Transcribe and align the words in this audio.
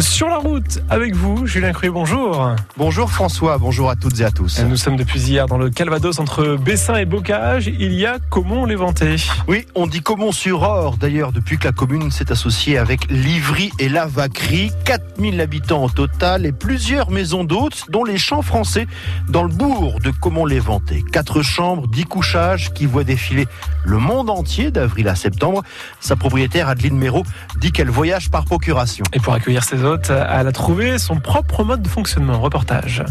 Sur 0.00 0.28
la 0.28 0.38
route 0.38 0.82
avec 0.90 1.14
vous, 1.14 1.46
Julien 1.46 1.72
Cruy, 1.72 1.88
bonjour. 1.88 2.50
Bonjour 2.76 3.12
François, 3.12 3.58
bonjour 3.58 3.90
à 3.90 3.94
toutes 3.94 4.18
et 4.18 4.24
à 4.24 4.32
tous. 4.32 4.60
Nous 4.68 4.76
sommes 4.76 4.96
depuis 4.96 5.20
hier 5.20 5.46
dans 5.46 5.56
le 5.56 5.70
Calvados 5.70 6.18
entre 6.18 6.56
Bessin 6.56 6.96
et 6.96 7.04
Bocage. 7.04 7.68
Il 7.68 7.92
y 7.92 8.04
a 8.04 8.18
comment 8.28 8.66
l'éventer? 8.66 9.14
Oui, 9.46 9.66
on 9.76 9.86
dit 9.86 10.00
Comont-sur-Or 10.00 10.96
d'ailleurs 10.96 11.30
depuis 11.30 11.58
que 11.58 11.64
la 11.66 11.72
commune 11.72 12.10
s'est 12.10 12.32
associée 12.32 12.76
avec 12.76 13.08
Livry 13.08 13.70
et 13.78 13.88
la 13.88 14.06
Vacquerie. 14.06 14.72
4000 14.84 15.40
habitants 15.40 15.84
au 15.84 15.88
total 15.88 16.44
et 16.44 16.50
plusieurs 16.50 17.12
maisons 17.12 17.44
d'hôtes 17.44 17.84
dont 17.88 18.02
les 18.02 18.18
champs 18.18 18.42
français 18.42 18.88
dans 19.28 19.44
le 19.44 19.54
bourg 19.54 20.00
de 20.00 20.10
Comont-les-Ventés. 20.10 21.04
Quatre 21.12 21.42
chambres, 21.42 21.86
dix 21.86 22.04
couchages 22.04 22.72
qui 22.72 22.86
voient 22.86 23.04
défiler 23.04 23.46
le 23.84 23.98
monde 23.98 24.28
entier 24.28 24.72
d'avril 24.72 25.06
à 25.06 25.14
septembre. 25.14 25.62
Sa 26.00 26.16
propriétaire 26.16 26.68
Adeline 26.68 26.98
Méraud 26.98 27.22
dit 27.60 27.70
qu'elle 27.70 27.90
voyage 27.90 28.28
par 28.28 28.44
procuration. 28.44 29.04
Et 29.12 29.20
pour 29.20 29.34
accueillir 29.34 29.62
ses 29.62 29.83
elle 29.84 30.46
a 30.46 30.52
trouvé 30.52 30.98
son 30.98 31.16
propre 31.16 31.64
mode 31.64 31.82
de 31.82 31.88
fonctionnement. 31.88 32.40
Reportage. 32.40 33.04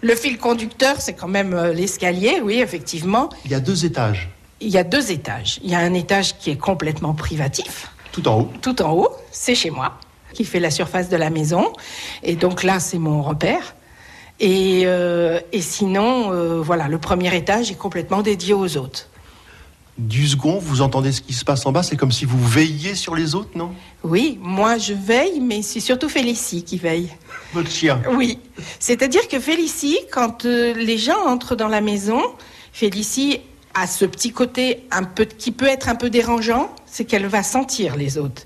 Le 0.00 0.14
fil 0.14 0.38
conducteur, 0.38 1.00
c'est 1.00 1.12
quand 1.12 1.28
même 1.28 1.52
euh, 1.52 1.72
l'escalier, 1.72 2.40
oui, 2.42 2.60
effectivement. 2.60 3.28
Il 3.44 3.50
y 3.50 3.54
a 3.54 3.60
deux 3.60 3.84
étages, 3.84 4.30
Il 4.60 4.68
y 4.68 4.78
a 4.78 4.84
deux 4.84 5.10
étages. 5.10 5.58
Il 5.62 5.70
y 5.70 5.74
a 5.74 5.80
un 5.80 5.92
étage 5.92 6.38
qui 6.38 6.50
est 6.50 6.56
complètement 6.56 7.14
privatif, 7.14 7.90
tout 8.12 8.26
en 8.26 8.40
haut. 8.40 8.52
tout 8.62 8.80
en 8.80 8.92
haut, 8.92 9.10
c'est 9.32 9.54
chez 9.54 9.70
moi, 9.70 9.98
qui 10.32 10.44
fait 10.44 10.60
la 10.60 10.70
surface 10.70 11.08
de 11.08 11.16
la 11.16 11.30
maison. 11.30 11.72
Et 12.22 12.36
donc 12.36 12.62
là, 12.62 12.80
c'est 12.80 12.98
mon 12.98 13.22
repère. 13.22 13.74
Et, 14.40 14.84
euh, 14.86 15.40
et 15.52 15.60
sinon, 15.60 16.32
euh, 16.32 16.62
voilà, 16.62 16.88
le 16.88 16.98
premier 16.98 17.36
étage 17.36 17.70
est 17.70 17.78
complètement 17.78 18.22
dédié 18.22 18.54
aux 18.54 18.76
hôtes. 18.78 19.10
Du 19.98 20.28
second, 20.28 20.58
vous 20.58 20.80
entendez 20.80 21.10
ce 21.10 21.20
qui 21.20 21.32
se 21.32 21.44
passe 21.44 21.66
en 21.66 21.72
bas, 21.72 21.82
c'est 21.82 21.96
comme 21.96 22.12
si 22.12 22.24
vous 22.24 22.38
veilliez 22.46 22.94
sur 22.94 23.16
les 23.16 23.34
autres, 23.34 23.50
non? 23.56 23.72
Oui, 24.04 24.38
moi 24.40 24.78
je 24.78 24.94
veille, 24.94 25.40
mais 25.40 25.60
c'est 25.62 25.80
surtout 25.80 26.08
Félicie 26.08 26.62
qui 26.62 26.78
veille. 26.78 27.08
Votre 27.52 27.68
chien. 27.68 28.00
Oui, 28.12 28.38
c'est-à-dire 28.78 29.26
que 29.26 29.40
Félicie, 29.40 29.98
quand 30.12 30.44
euh, 30.44 30.72
les 30.74 30.98
gens 30.98 31.26
entrent 31.26 31.56
dans 31.56 31.66
la 31.66 31.80
maison, 31.80 32.22
Félicie 32.72 33.40
a 33.74 33.88
ce 33.88 34.04
petit 34.04 34.30
côté 34.30 34.86
un 34.92 35.02
peu 35.02 35.24
qui 35.24 35.50
peut 35.50 35.66
être 35.66 35.88
un 35.88 35.96
peu 35.96 36.10
dérangeant, 36.10 36.72
c'est 36.86 37.04
qu'elle 37.04 37.26
va 37.26 37.42
sentir 37.42 37.96
les 37.96 38.18
autres. 38.18 38.42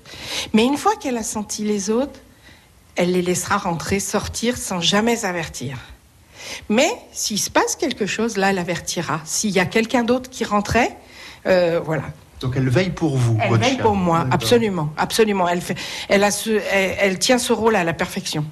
Mais 0.53 0.65
une 0.65 0.77
fois 0.77 0.95
qu'elle 0.95 1.17
a 1.17 1.23
senti 1.23 1.63
les 1.63 1.91
autres, 1.91 2.19
elle 2.95 3.11
les 3.11 3.21
laissera 3.21 3.57
rentrer, 3.57 3.99
sortir 3.99 4.57
sans 4.57 4.81
jamais 4.81 5.23
avertir. 5.23 5.77
Mais 6.67 6.89
s'il 7.11 7.39
se 7.39 7.51
passe 7.51 7.75
quelque 7.75 8.07
chose, 8.07 8.37
là, 8.37 8.49
elle 8.49 8.57
avertira. 8.57 9.21
S'il 9.23 9.51
y 9.51 9.59
a 9.59 9.65
quelqu'un 9.65 10.03
d'autre 10.03 10.31
qui 10.31 10.43
rentrait, 10.43 10.97
euh, 11.45 11.79
voilà. 11.83 12.03
Donc 12.39 12.55
elle 12.57 12.67
veille 12.69 12.89
pour 12.89 13.15
vous, 13.15 13.37
Elle 13.41 13.57
veille 13.57 13.77
pour 13.77 13.95
moi, 13.95 14.25
absolument, 14.29 14.89
absolument. 14.97 15.47
Elle 15.47 15.61
fait, 15.61 15.77
elle 16.09 16.23
a 16.23 16.31
ce, 16.31 16.49
elle, 16.49 16.95
elle 16.99 17.19
tient 17.19 17.37
ce 17.37 17.53
rôle 17.53 17.75
à 17.75 17.83
la 17.85 17.93
perfection. 17.93 18.43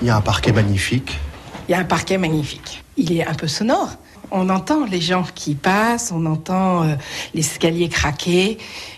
Il 0.00 0.08
y 0.08 0.10
a 0.10 0.16
un 0.16 0.20
parquet 0.20 0.50
magnifique. 0.50 1.20
Il 1.68 1.72
y 1.72 1.74
a 1.74 1.78
un 1.78 1.84
parquet 1.84 2.18
magnifique. 2.18 2.82
Il 2.96 3.12
est 3.16 3.24
un 3.24 3.34
peu 3.34 3.46
sonore. 3.46 3.90
On 4.34 4.48
entend 4.48 4.86
les 4.86 5.02
gens 5.02 5.24
qui 5.34 5.54
passent, 5.54 6.10
on 6.10 6.24
entend 6.24 6.84
euh, 6.84 6.94
l'escalier 7.34 7.90
craquer, 7.90 8.56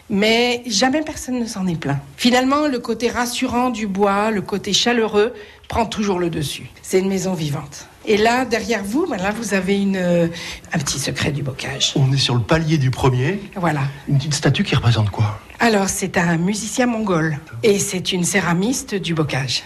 mais 0.08 0.62
jamais 0.64 1.02
personne 1.02 1.40
ne 1.40 1.46
s'en 1.46 1.66
est 1.66 1.74
plaint. 1.74 1.98
Finalement, 2.16 2.68
le 2.68 2.78
côté 2.78 3.08
rassurant 3.08 3.70
du 3.70 3.88
bois, 3.88 4.30
le 4.30 4.42
côté 4.42 4.72
chaleureux, 4.72 5.34
prend 5.66 5.86
toujours 5.86 6.20
le 6.20 6.30
dessus. 6.30 6.70
C'est 6.82 7.00
une 7.00 7.08
maison 7.08 7.34
vivante. 7.34 7.88
Et 8.06 8.16
là, 8.16 8.44
derrière 8.44 8.84
vous, 8.84 9.06
ben 9.08 9.16
là, 9.16 9.32
vous 9.32 9.54
avez 9.54 9.80
une, 9.80 9.96
euh, 9.96 10.28
un 10.72 10.78
petit 10.78 11.00
secret 11.00 11.32
du 11.32 11.42
bocage. 11.42 11.94
On 11.96 12.12
est 12.12 12.18
sur 12.18 12.34
le 12.34 12.42
palier 12.42 12.78
du 12.78 12.92
premier. 12.92 13.40
Voilà. 13.56 13.80
Une 14.06 14.18
petite 14.18 14.34
statue 14.34 14.62
qui 14.62 14.76
représente 14.76 15.10
quoi? 15.10 15.40
Alors, 15.58 15.88
c'est 15.88 16.16
un 16.16 16.36
musicien 16.36 16.86
mongol 16.86 17.38
et 17.64 17.80
c'est 17.80 18.12
une 18.12 18.24
céramiste 18.24 18.94
du 18.94 19.14
bocage. 19.14 19.64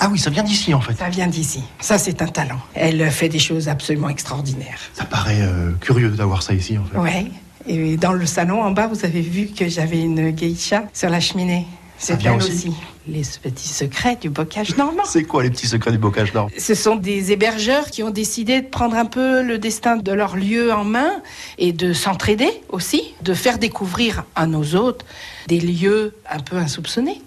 Ah 0.00 0.08
oui, 0.10 0.18
ça 0.18 0.30
vient 0.30 0.42
d'ici 0.42 0.72
en 0.72 0.80
fait. 0.80 0.94
Ça 0.94 1.10
vient 1.10 1.26
d'ici. 1.26 1.62
Ça, 1.78 1.98
c'est 1.98 2.22
un 2.22 2.26
talent. 2.26 2.58
Elle 2.74 3.10
fait 3.10 3.28
des 3.28 3.38
choses 3.38 3.68
absolument 3.68 4.08
extraordinaires. 4.08 4.80
Ça 4.94 5.04
paraît 5.04 5.42
euh, 5.42 5.72
curieux 5.80 6.08
d'avoir 6.08 6.42
ça 6.42 6.54
ici 6.54 6.78
en 6.78 6.84
fait. 6.84 6.98
Ouais. 6.98 7.26
Et 7.66 7.98
dans 7.98 8.14
le 8.14 8.24
salon 8.24 8.62
en 8.62 8.70
bas, 8.70 8.86
vous 8.86 9.04
avez 9.04 9.20
vu 9.20 9.48
que 9.48 9.68
j'avais 9.68 10.00
une 10.00 10.30
geisha 10.30 10.84
sur 10.94 11.10
la 11.10 11.20
cheminée. 11.20 11.66
C'est 11.98 12.24
elle 12.24 12.32
aussi 12.32 12.50
aussi. 12.50 12.72
Les 13.06 13.22
petits 13.42 13.68
secrets 13.68 14.16
du 14.16 14.30
bocage 14.30 14.76
normand. 14.78 15.04
C'est 15.04 15.24
quoi 15.24 15.42
les 15.42 15.50
petits 15.50 15.66
secrets 15.66 15.92
du 15.92 15.98
bocage 15.98 16.32
d'or 16.32 16.48
Ce 16.56 16.74
sont 16.74 16.96
des 16.96 17.32
hébergeurs 17.32 17.90
qui 17.90 18.02
ont 18.02 18.10
décidé 18.10 18.62
de 18.62 18.66
prendre 18.66 18.96
un 18.96 19.04
peu 19.04 19.42
le 19.42 19.58
destin 19.58 19.96
de 19.96 20.12
leur 20.12 20.36
lieu 20.36 20.72
en 20.72 20.84
main 20.84 21.10
et 21.58 21.72
de 21.72 21.92
s'entraider 21.92 22.50
aussi, 22.70 23.14
de 23.20 23.34
faire 23.34 23.58
découvrir 23.58 24.24
à 24.34 24.46
nos 24.46 24.74
hôtes 24.76 25.04
des 25.46 25.60
lieux 25.60 26.14
un 26.30 26.38
peu 26.38 26.56
insoupçonnés. 26.56 27.20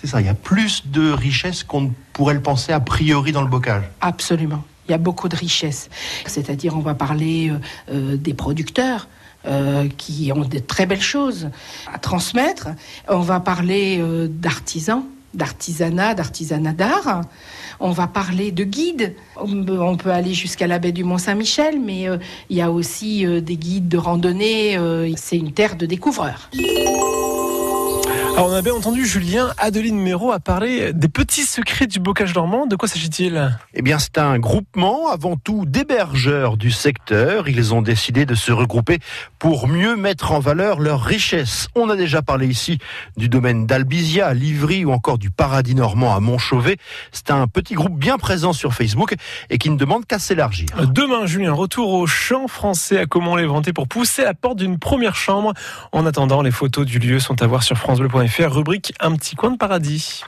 C'est 0.00 0.06
ça, 0.06 0.20
il 0.20 0.26
y 0.26 0.30
a 0.30 0.34
plus 0.34 0.86
de 0.86 1.10
richesses 1.10 1.64
qu'on 1.64 1.92
pourrait 2.12 2.34
le 2.34 2.42
penser 2.42 2.72
a 2.72 2.78
priori 2.78 3.32
dans 3.32 3.42
le 3.42 3.48
bocage. 3.48 3.82
Absolument. 4.00 4.62
Il 4.88 4.92
y 4.92 4.94
a 4.94 4.98
beaucoup 4.98 5.28
de 5.28 5.36
richesses. 5.36 5.90
C'est-à-dire, 6.26 6.76
on 6.76 6.80
va 6.80 6.94
parler 6.94 7.50
euh, 7.50 7.58
euh, 7.92 8.16
des 8.16 8.34
producteurs. 8.34 9.08
euh, 9.46 9.88
qui 9.96 10.32
ont 10.34 10.44
de 10.44 10.58
très 10.58 10.84
belles 10.84 11.00
choses 11.00 11.48
à 11.94 11.98
transmettre. 11.98 12.66
On 13.08 13.20
va 13.20 13.38
parler 13.38 14.02
d'artisans, 14.28 15.04
d'artisanat, 15.32 16.14
d'artisanat 16.14 16.72
d'art. 16.72 17.22
On 17.78 17.92
va 17.92 18.08
parler 18.08 18.50
de 18.50 18.64
guides. 18.64 19.14
On 19.36 19.96
peut, 19.96 20.10
aller 20.10 20.34
jusqu'à 20.34 20.66
la 20.66 20.80
baie 20.80 20.90
du 20.90 21.04
Mont-Saint-Michel, 21.04 21.78
mais 21.80 22.08
il 22.50 22.56
y 22.56 22.60
a 22.60 22.70
aussi 22.70 23.24
des 23.40 23.56
guides 23.56 23.88
de 23.88 23.96
randonnée. 23.96 24.76
C'est 25.16 25.38
une 25.38 25.52
terre 25.52 25.76
de 25.76 25.86
découvreurs. 25.86 26.50
Alors 28.38 28.50
on 28.50 28.54
a 28.54 28.62
bien 28.62 28.74
entendu 28.74 29.04
Julien, 29.04 29.52
Adeline 29.58 29.98
Méraud 29.98 30.30
a 30.30 30.38
parlé 30.38 30.92
des 30.92 31.08
petits 31.08 31.42
secrets 31.42 31.88
du 31.88 31.98
bocage 31.98 32.36
normand. 32.36 32.66
De 32.66 32.76
quoi 32.76 32.86
s'agit-il? 32.86 33.58
Eh 33.74 33.82
bien, 33.82 33.98
c'est 33.98 34.16
un 34.16 34.38
groupement 34.38 35.08
avant 35.10 35.34
tout 35.34 35.64
d'hébergeurs 35.66 36.56
du 36.56 36.70
secteur. 36.70 37.48
Ils 37.48 37.74
ont 37.74 37.82
décidé 37.82 38.26
de 38.26 38.36
se 38.36 38.52
regrouper 38.52 39.00
pour 39.40 39.66
mieux 39.66 39.96
mettre 39.96 40.30
en 40.30 40.38
valeur 40.38 40.78
leurs 40.78 41.02
richesses. 41.02 41.66
On 41.74 41.90
a 41.90 41.96
déjà 41.96 42.22
parlé 42.22 42.46
ici 42.46 42.78
du 43.16 43.28
domaine 43.28 43.66
d'Albizia 43.66 44.28
à 44.28 44.34
Livry 44.34 44.84
ou 44.84 44.92
encore 44.92 45.18
du 45.18 45.32
paradis 45.32 45.74
normand 45.74 46.14
à 46.14 46.20
Montchauvet. 46.20 46.76
C'est 47.10 47.32
un 47.32 47.48
petit 47.48 47.74
groupe 47.74 47.98
bien 47.98 48.18
présent 48.18 48.52
sur 48.52 48.72
Facebook 48.72 49.16
et 49.50 49.58
qui 49.58 49.68
ne 49.68 49.76
demande 49.76 50.06
qu'à 50.06 50.20
s'élargir. 50.20 50.68
Demain, 50.92 51.26
Julien, 51.26 51.54
retour 51.54 51.92
au 51.92 52.06
chant 52.06 52.46
français 52.46 52.98
à 52.98 53.06
comment 53.06 53.34
l'éventer 53.34 53.72
pour 53.72 53.88
pousser 53.88 54.22
la 54.22 54.34
porte 54.34 54.58
d'une 54.58 54.78
première 54.78 55.16
chambre? 55.16 55.54
En 55.90 56.06
attendant, 56.06 56.40
les 56.42 56.52
photos 56.52 56.86
du 56.86 57.00
lieu 57.00 57.18
sont 57.18 57.42
à 57.42 57.46
voir 57.48 57.64
sur 57.64 57.76
francebleu.fr, 58.28 58.54
rubrique 58.54 58.92
Un 59.00 59.16
petit 59.16 59.36
coin 59.36 59.50
de 59.50 59.56
paradis. 59.56 60.24